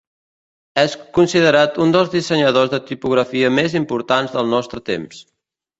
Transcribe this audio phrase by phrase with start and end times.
[0.83, 5.27] És considerat un dels dissenyadors de tipografia més importants del nostre temps.